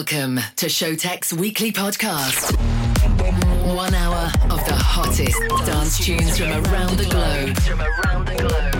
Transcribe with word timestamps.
Welcome 0.00 0.40
to 0.56 0.64
Showtek's 0.64 1.30
weekly 1.30 1.70
podcast. 1.70 2.56
One 3.76 3.94
hour 3.94 4.32
of 4.44 4.64
the 4.64 4.74
hottest 4.74 5.38
dance 5.66 5.98
tunes 6.02 6.38
from 6.38 6.52
around 6.52 6.96
the 6.96 7.04
globe. 7.04 7.54
From 7.58 7.82
around 7.82 8.26
the 8.26 8.34
globe. 8.36 8.72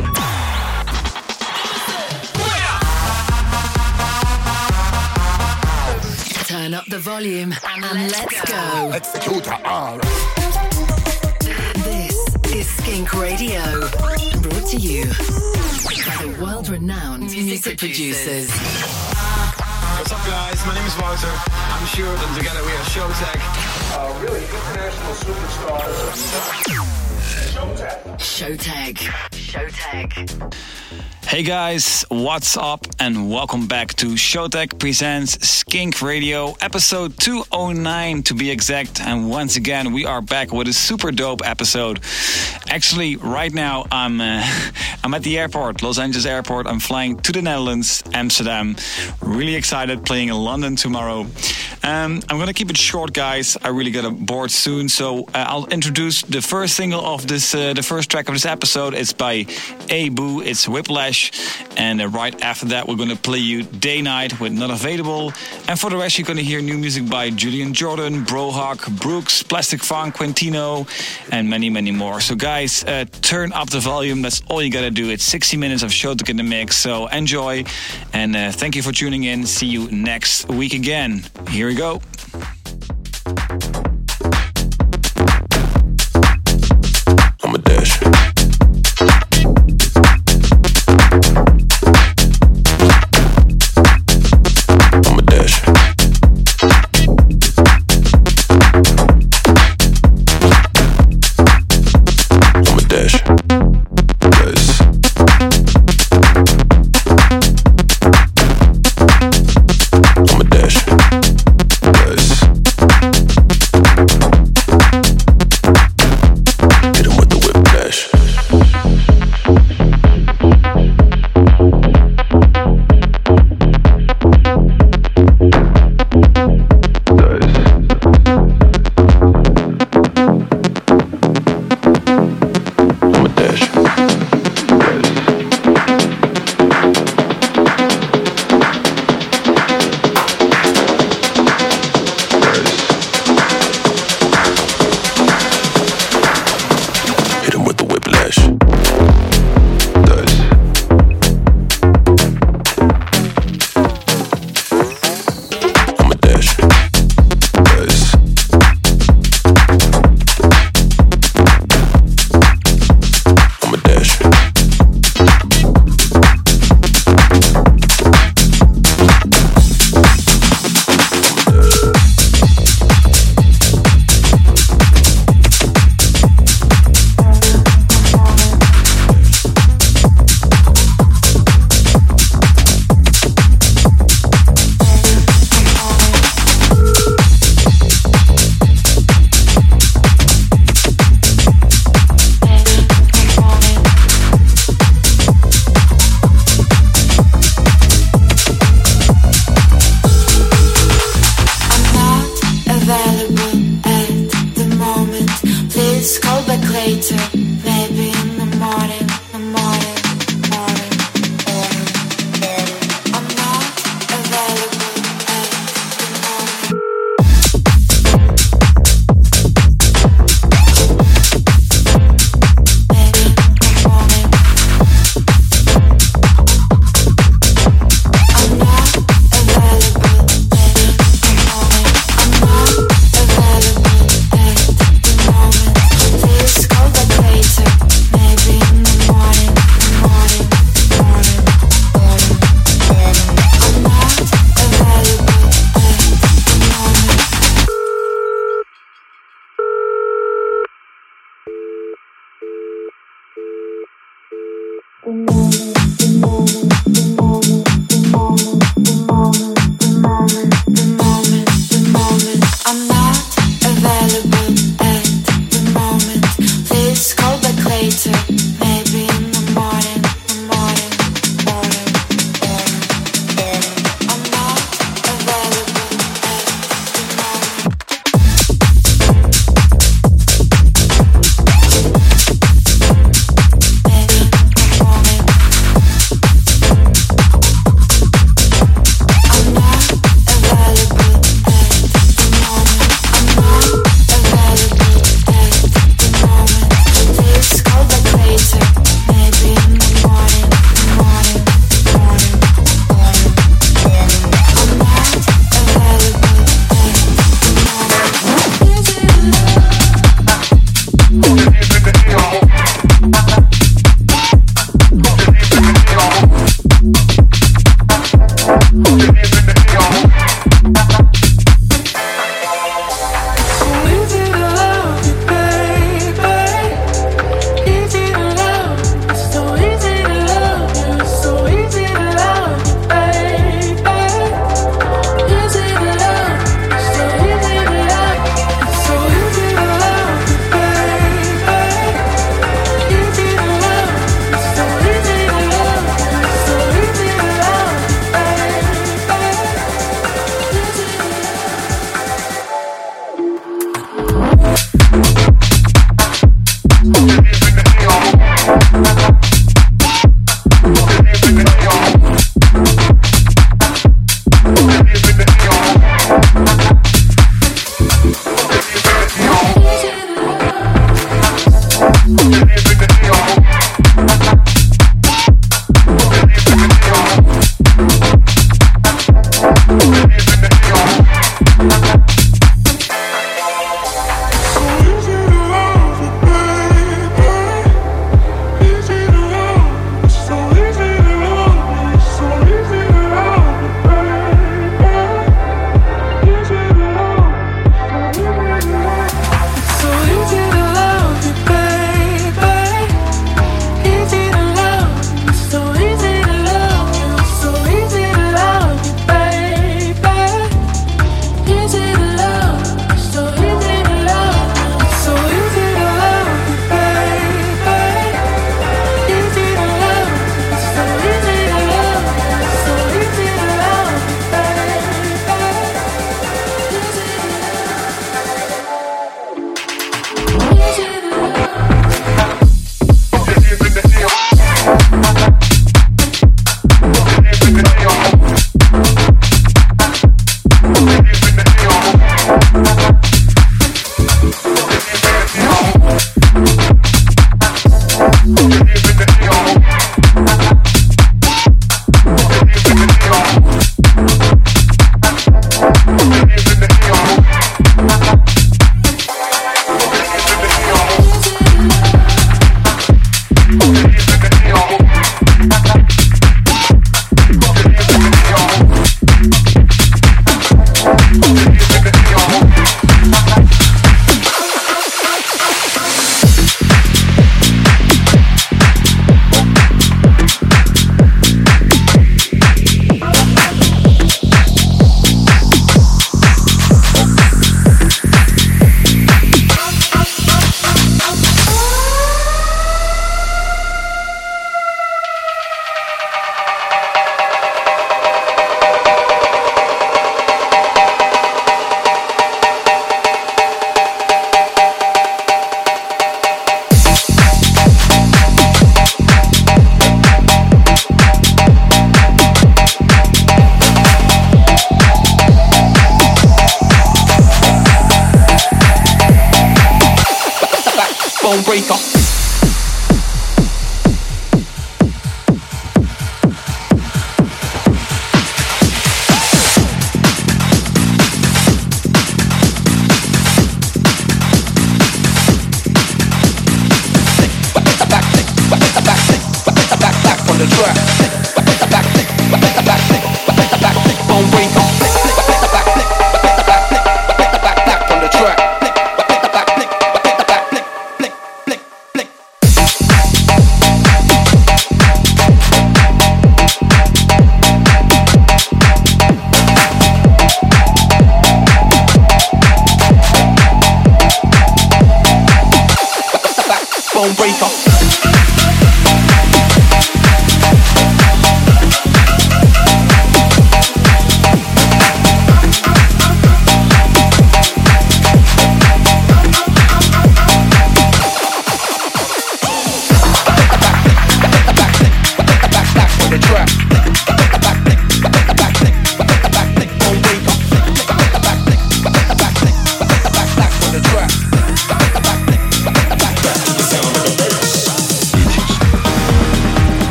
Turn 6.46 6.72
up 6.72 6.86
the 6.86 6.98
volume 6.98 7.54
and 7.66 8.10
let's 8.12 8.40
go. 8.50 8.92
Executor 8.94 9.58
R. 9.62 9.98
This 11.84 12.16
is 12.46 12.66
Skink 12.66 13.12
Radio, 13.12 13.60
brought 14.40 14.66
to 14.70 14.78
you 14.78 15.04
by 15.04 16.16
the 16.22 16.38
world-renowned 16.42 17.24
music 17.24 17.76
producers. 17.76 18.48
What's 20.10 20.26
up, 20.26 20.28
guys? 20.28 20.66
My 20.66 20.74
name 20.74 20.84
is 20.84 20.98
Wouter. 20.98 21.30
I'm 21.30 21.86
Stuart, 21.86 22.18
and 22.18 22.36
together 22.36 22.60
we 22.64 22.72
are 22.72 22.82
Showtek. 22.90 23.38
uh, 23.94 24.18
really 24.20 24.42
international 24.42 25.14
superstars. 25.14 26.18
Showtek. 28.18 29.39
Showtek. 29.50 30.54
Hey 31.30 31.42
guys, 31.44 32.04
what's 32.08 32.56
up 32.56 32.86
and 32.98 33.30
welcome 33.30 33.68
back 33.68 33.94
to 33.94 34.14
Showtek 34.14 34.78
Presents 34.80 35.46
Skink 35.46 36.02
Radio, 36.02 36.56
episode 36.60 37.16
209 37.18 38.22
to 38.24 38.34
be 38.34 38.50
exact. 38.50 39.00
And 39.00 39.30
once 39.30 39.56
again, 39.56 39.92
we 39.92 40.04
are 40.04 40.22
back 40.22 40.52
with 40.52 40.66
a 40.66 40.72
super 40.72 41.12
dope 41.12 41.42
episode. 41.44 42.00
Actually, 42.68 43.14
right 43.16 43.52
now 43.52 43.86
I'm 43.92 44.20
uh, 44.20 44.42
I'm 45.04 45.14
at 45.14 45.22
the 45.22 45.38
airport, 45.38 45.82
Los 45.82 45.98
Angeles 45.98 46.26
Airport. 46.26 46.66
I'm 46.66 46.80
flying 46.80 47.16
to 47.20 47.32
the 47.32 47.42
Netherlands, 47.42 48.02
Amsterdam. 48.12 48.76
Really 49.20 49.54
excited, 49.54 50.04
playing 50.04 50.28
in 50.28 50.34
London 50.34 50.76
tomorrow. 50.76 51.20
Um, 51.82 52.20
I'm 52.28 52.38
gonna 52.38 52.52
keep 52.52 52.70
it 52.70 52.76
short, 52.76 53.12
guys. 53.12 53.56
I 53.62 53.68
really 53.68 53.90
got 53.90 54.10
bored 54.26 54.50
soon, 54.50 54.88
so 54.88 55.24
uh, 55.34 55.44
I'll 55.48 55.66
introduce 55.68 56.22
the 56.22 56.42
first 56.42 56.74
single 56.74 57.00
of 57.00 57.26
this, 57.26 57.54
uh, 57.54 57.72
the 57.72 57.82
first 57.82 58.10
track 58.10 58.28
of 58.28 58.34
this 58.34 58.44
episode. 58.44 58.94
It's 58.94 59.12
by 59.12 59.39
Abu. 59.90 60.40
It's 60.40 60.68
Whiplash, 60.68 61.32
and 61.76 62.00
uh, 62.00 62.08
right 62.08 62.40
after 62.42 62.66
that, 62.66 62.88
we're 62.88 62.96
gonna 62.96 63.16
play 63.16 63.38
you 63.38 63.62
Day 63.62 64.02
Night 64.02 64.40
with 64.40 64.52
Not 64.52 64.70
Available, 64.70 65.32
and 65.68 65.78
for 65.78 65.90
the 65.90 65.96
rest, 65.96 66.18
you're 66.18 66.26
gonna 66.26 66.42
hear 66.42 66.60
new 66.60 66.78
music 66.78 67.08
by 67.08 67.30
Julian 67.30 67.72
Jordan, 67.74 68.24
Brohawk, 68.24 69.00
Brooks, 69.00 69.42
Plastic 69.42 69.82
Funk, 69.82 70.16
Quintino, 70.16 70.86
and 71.30 71.48
many, 71.48 71.70
many 71.70 71.90
more. 71.90 72.20
So, 72.20 72.34
guys, 72.34 72.84
uh, 72.84 73.04
turn 73.22 73.52
up 73.52 73.70
the 73.70 73.80
volume. 73.80 74.22
That's 74.22 74.42
all 74.48 74.62
you 74.62 74.70
gotta 74.70 74.90
do. 74.90 75.10
It's 75.10 75.24
60 75.24 75.56
minutes 75.56 75.82
of 75.82 75.92
show 75.92 76.14
to 76.14 76.24
get 76.24 76.36
the 76.36 76.42
mix. 76.42 76.76
So 76.76 77.06
enjoy, 77.08 77.64
and 78.12 78.34
uh, 78.34 78.52
thank 78.52 78.76
you 78.76 78.82
for 78.82 78.92
tuning 78.92 79.24
in. 79.24 79.46
See 79.46 79.66
you 79.66 79.90
next 79.90 80.48
week 80.48 80.74
again. 80.74 81.22
Here 81.48 81.66
we 81.66 81.74
go. 81.74 82.00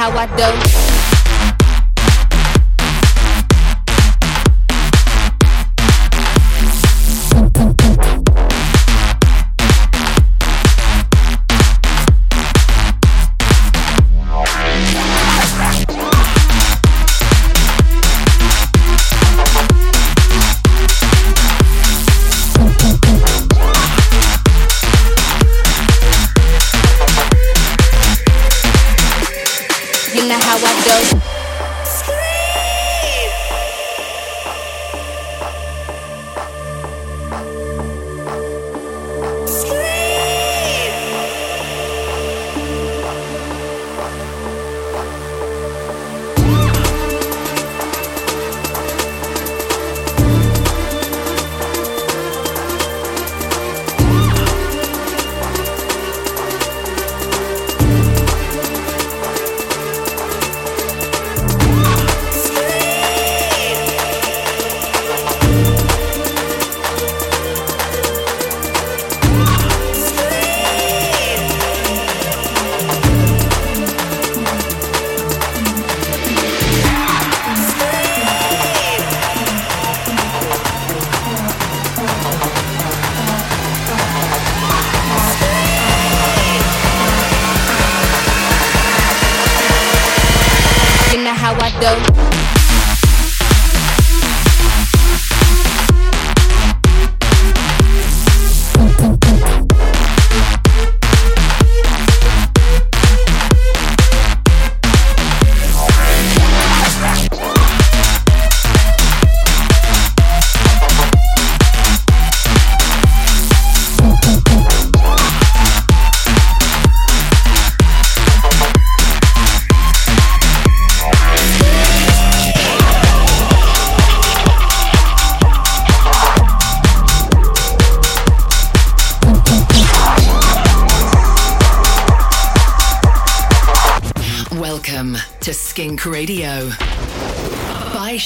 How 0.00 0.10
I 0.16 0.24
do. 0.34 0.79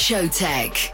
Showtek. 0.04 0.93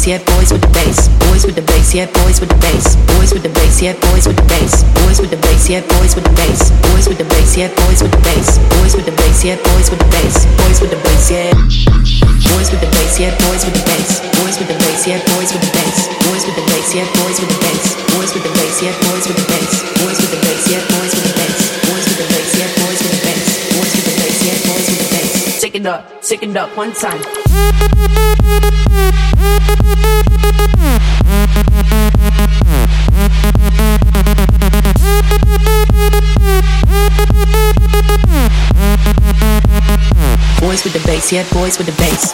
Bass, 0.00 0.08
yeah, 0.08 0.36
boys 0.36 0.52
with 0.52 0.62
the 0.62 0.72
bass. 0.72 1.08
Boys 1.28 1.44
with 1.44 1.56
the 1.56 1.62
bass, 1.62 1.92
yeah, 1.94 2.06
boys 2.24 2.40
with 2.40 2.48
the 2.48 2.56
bass. 2.56 2.96
Boys 3.12 3.32
with 3.32 3.42
the 3.42 3.52
bass, 3.52 3.82
yeah, 3.82 3.92
boys 4.00 4.26
with 4.26 4.36
the 4.36 4.46
bass. 4.48 4.82
Boys 4.96 5.20
with 5.20 5.30
the 5.30 5.36
bass, 5.36 5.68
yeah, 5.68 5.80
boys 5.92 6.14
with 6.16 6.24
the 6.24 6.32
bass. 6.32 6.72
Boys 6.88 7.06
with 7.06 7.18
the 7.18 7.24
bass, 7.28 7.56
yeah, 7.56 7.68
boys 7.68 8.00
with 8.00 8.12
the 8.12 8.22
bass. 8.24 8.56
Boys 8.72 8.94
with 8.96 9.04
the 9.04 9.12
bass, 9.12 9.44
yeah, 9.44 9.56
boys 9.60 9.90
with 9.90 10.00
the 10.00 10.08
bass. 10.08 10.46
Boys 10.56 10.80
with 10.80 10.90
the 10.90 11.00
bass, 11.04 11.28
yeah. 11.28 11.52
Boys 11.52 12.68
with 12.72 12.80
the 12.80 12.88
bass, 12.88 13.20
yeah, 13.20 13.32
boys 13.44 13.62
with 13.64 13.76
the 13.76 13.84
bass. 13.84 14.10
Boys 14.40 14.56
with 14.56 14.68
the 14.72 14.78
bass, 14.80 15.04
yeah, 15.04 15.20
boys 15.28 15.50
with 15.52 15.64
the 15.68 15.72
bass. 15.76 15.96
Boys 16.24 16.42
with 16.48 16.56
the 16.56 16.64
bass, 16.64 16.88
yeah, 16.96 17.06
boys 17.20 17.36
with 17.36 17.50
the 17.52 17.58
bass. 17.60 17.84
Boys 18.08 18.30
with 18.32 18.44
the 18.48 18.52
bass, 18.56 18.76
yeah, 18.80 18.96
boys 19.04 19.24
with 19.28 19.36
the 19.36 19.46
bass. 19.52 19.72
Boys 20.00 20.16
with 20.16 20.32
the 20.32 20.40
bass, 20.40 20.64
yeah, 20.72 20.80
boys 20.88 21.12
with 21.12 21.28
the 21.28 21.36
bass. 21.36 21.60
Boys 21.84 22.04
with 22.08 22.16
the 22.16 22.26
bass, 22.32 22.50
yeah, 22.56 22.68
boys 22.80 23.00
with 23.04 23.12
the 23.12 23.20
bass. 23.20 23.44
Boys 23.76 23.92
with 23.92 24.06
the 24.08 24.14
bass, 24.16 24.38
yeah, 24.48 24.56
boys 24.64 24.86
with 24.88 24.96
the 24.96 25.04
bass. 25.04 25.09
Take 25.60 25.74
it 25.74 25.84
up, 25.84 26.22
take 26.22 26.42
it 26.42 26.56
up 26.56 26.74
one 26.74 26.94
time. 26.94 27.20
Boys 40.60 40.82
with 40.82 40.94
the 40.94 41.02
bass, 41.04 41.30
yeah, 41.30 41.46
boys 41.52 41.76
with 41.76 41.88
the 41.88 41.92
bass. 41.98 42.32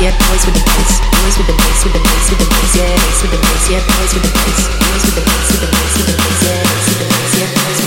Yeah, 0.00 0.16
boys 0.16 0.44
with 0.46 0.56
the 0.56 0.64
bass. 0.64 0.96
The 1.00 1.06
bass, 1.12 1.36
with 1.36 1.46
the 1.46 1.52
bass, 1.52 1.84
the 1.84 2.36
bass, 2.40 2.72
yeah. 2.74 2.88
The 3.20 3.36
bass, 3.36 3.68
yeah, 3.68 3.80
the 3.80 3.92
bass. 3.92 4.16
The 4.16 5.20
bass, 5.20 5.52
the 5.52 5.68
bass, 5.70 5.90
yeah. 5.90 6.16
The 6.60 7.04
bass, 7.04 7.36
yeah, 7.36 7.46
the 7.46 7.60
bass. 7.60 7.80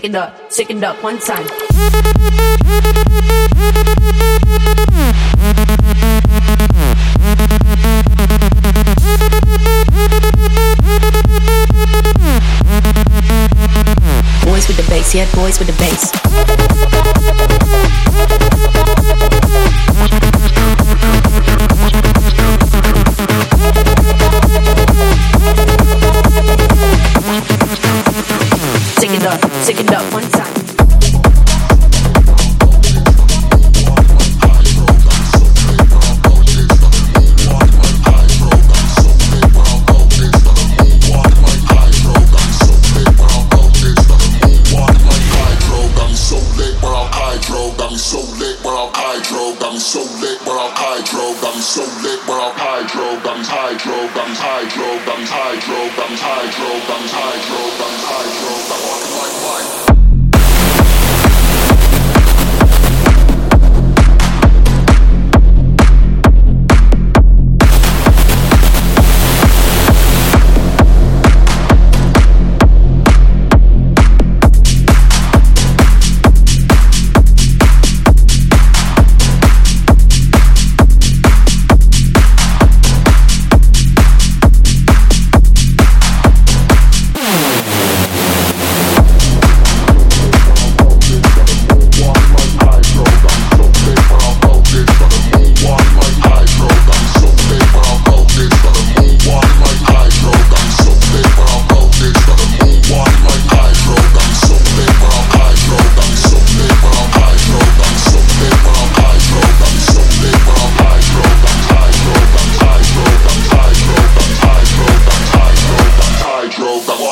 It 0.00 0.14
up, 0.14 0.30
it 0.70 0.84
up 0.84 1.02
one 1.02 1.18
time. 1.18 1.44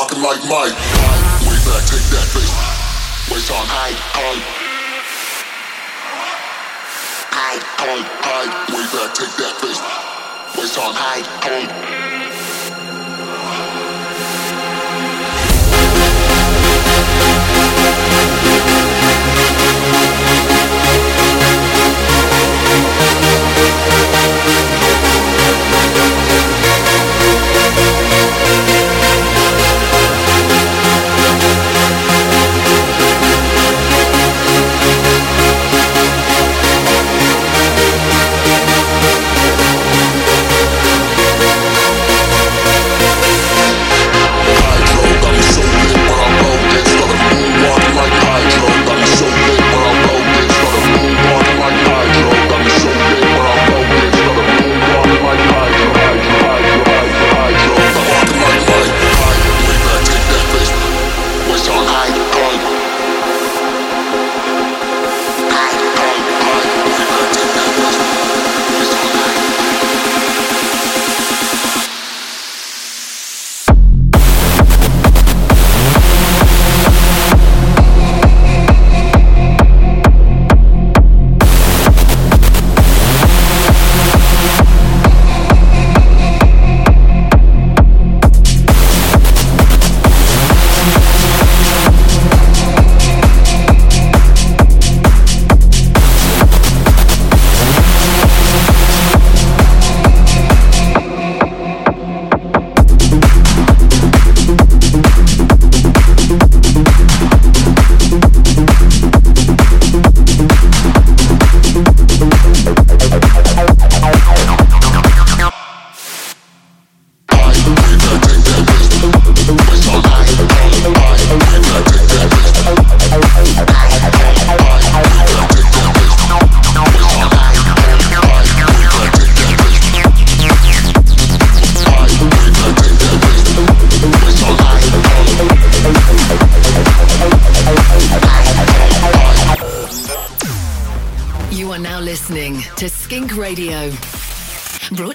Like 0.05 0.43
Mike. 0.45 0.77
Way 1.41 1.57
back, 1.65 1.83
take 1.89 2.05
that 2.13 2.27
face. 2.29 2.53
Waist 3.31 3.49
on 3.51 3.65
high, 3.65 3.95
high. 4.13 4.41
High, 7.33 7.59
high, 7.81 8.03
high. 8.21 8.75
Way 8.75 8.85
back, 8.93 9.15
take 9.15 9.33
that 9.37 9.55
face. 9.59 9.81
Waist 10.57 10.77
on 10.77 10.93
high, 10.93 11.23
high. 11.41 11.96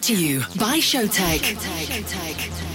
Brought 0.03 0.17
to 0.17 0.25
you 0.25 0.41
by 0.59 0.79
Showtek. 0.79 1.55
Showtek 1.87 2.72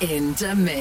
in 0.00 0.34
the 0.34 0.54
mix. 0.56 0.79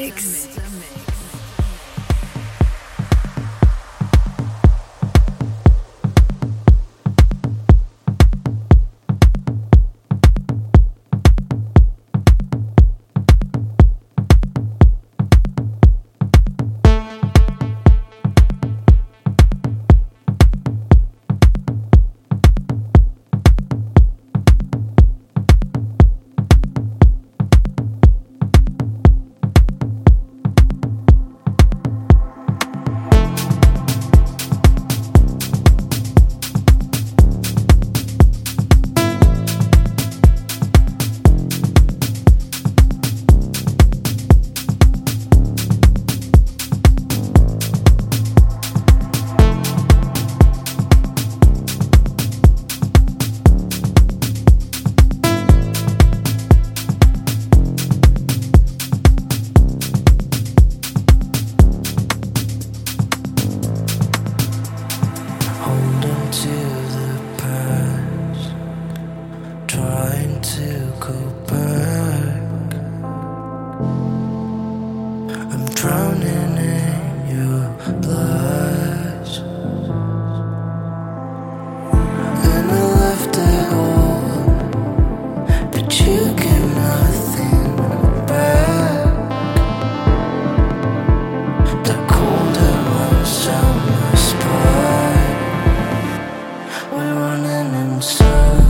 We're 96.92 97.14
running 97.14 97.76
inside 97.76 98.68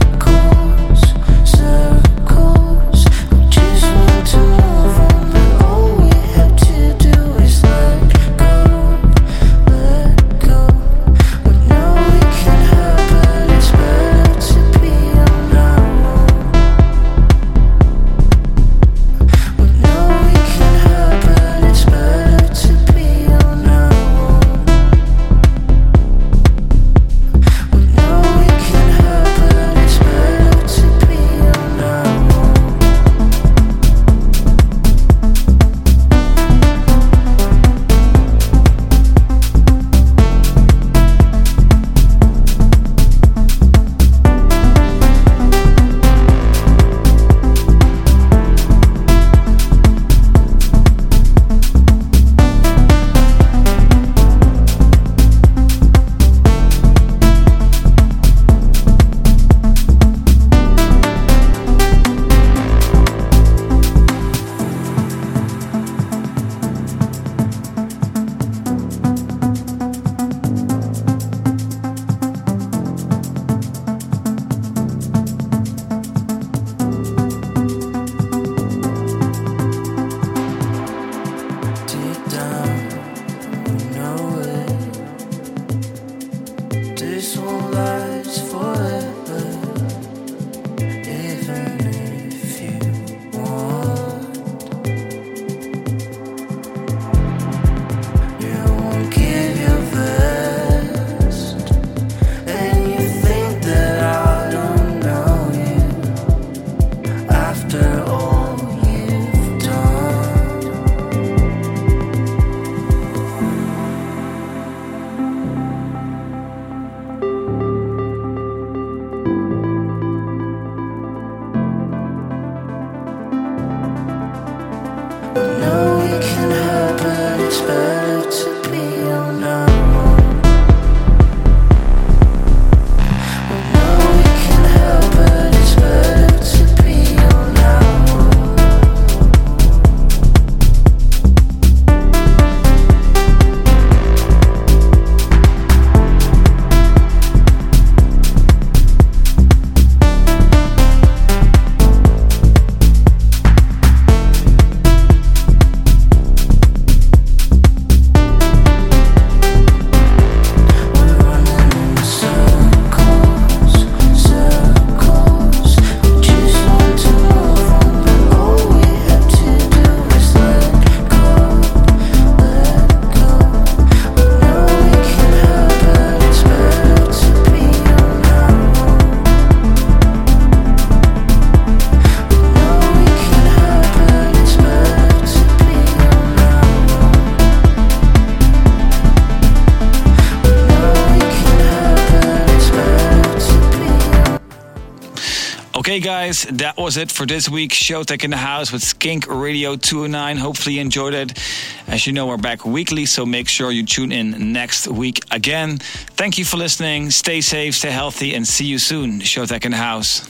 was 196.89 196.97
it 196.97 197.11
for 197.11 197.27
this 197.27 197.47
week. 197.47 197.69
Showtek 197.69 198.23
in 198.23 198.31
the 198.31 198.37
house 198.37 198.71
with 198.71 198.81
Skink 198.81 199.27
Radio 199.27 199.75
209. 199.75 200.37
Hopefully, 200.37 200.73
you 200.73 200.81
enjoyed 200.81 201.13
it. 201.13 201.37
As 201.85 202.07
you 202.07 202.13
know, 202.13 202.25
we're 202.25 202.37
back 202.37 202.65
weekly, 202.65 203.05
so 203.05 203.27
make 203.27 203.47
sure 203.47 203.71
you 203.71 203.85
tune 203.85 204.11
in 204.11 204.51
next 204.51 204.87
week 204.87 205.21
again. 205.29 205.77
Thank 206.17 206.39
you 206.39 206.45
for 206.45 206.57
listening. 206.57 207.11
Stay 207.11 207.41
safe, 207.41 207.75
stay 207.75 207.91
healthy, 207.91 208.33
and 208.33 208.47
see 208.47 208.65
you 208.65 208.79
soon. 208.79 209.19
Showtek 209.19 209.65
in 209.65 209.71
the 209.71 209.77
house. 209.77 210.27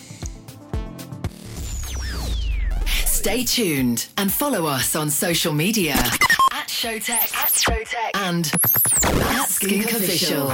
Stay 3.05 3.45
tuned 3.45 4.09
and 4.17 4.29
follow 4.29 4.65
us 4.65 4.97
on 4.97 5.09
social 5.09 5.53
media 5.53 5.93
at 5.93 6.67
Showtek, 6.67 7.33
at 7.35 7.53
Showtek, 7.53 8.11
and 8.15 8.51
at 9.31 9.47
Skink. 9.47 9.83
Skink 9.83 9.91
official. 9.93 10.51